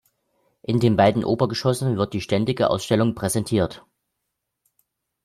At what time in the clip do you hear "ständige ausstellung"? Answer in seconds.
2.21-3.13